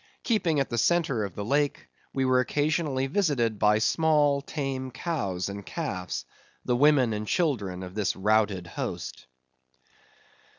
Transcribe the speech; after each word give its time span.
Keeping 0.23 0.59
at 0.59 0.71
the 0.71 0.79
centre 0.79 1.23
of 1.23 1.35
the 1.35 1.45
lake, 1.45 1.87
we 2.11 2.25
were 2.25 2.39
occasionally 2.39 3.05
visited 3.05 3.59
by 3.59 3.77
small 3.77 4.41
tame 4.41 4.89
cows 4.89 5.47
and 5.47 5.63
calves; 5.63 6.25
the 6.65 6.75
women 6.75 7.13
and 7.13 7.27
children 7.27 7.83
of 7.83 7.93
this 7.93 8.15
routed 8.15 8.65
host. 8.65 9.27